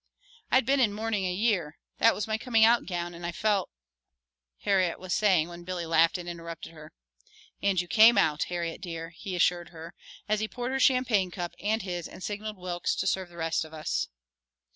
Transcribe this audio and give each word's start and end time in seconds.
"I'd 0.49 0.65
been 0.65 0.79
in 0.79 0.93
mourning 0.95 1.25
a 1.27 1.31
year. 1.31 1.77
That 1.99 2.15
was 2.15 2.25
my 2.25 2.39
coming 2.39 2.65
out 2.65 2.87
gown 2.87 3.13
and 3.13 3.23
I 3.23 3.31
felt" 3.31 3.69
Harriet 4.65 4.99
was 4.99 5.13
saying 5.13 5.47
when 5.47 5.63
Billy 5.63 5.85
laughed 5.85 6.17
and 6.17 6.27
interrupted 6.27 6.71
her. 6.71 6.91
"And 7.61 7.79
you 7.79 7.87
came 7.87 8.17
out, 8.17 8.45
Harriet 8.45 8.81
dear," 8.81 9.11
he 9.11 9.35
assured 9.35 9.69
her, 9.69 9.93
as 10.27 10.39
he 10.39 10.47
poured 10.47 10.71
her 10.71 10.79
champagne 10.79 11.29
cup 11.29 11.53
and 11.59 11.83
his 11.83 12.07
and 12.07 12.23
signaled 12.23 12.57
Wilks 12.57 12.95
to 12.95 13.05
serve 13.05 13.29
the 13.29 13.37
rest 13.37 13.63
of 13.63 13.75
us. 13.75 14.07